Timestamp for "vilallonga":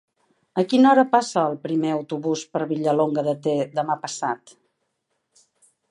2.73-3.27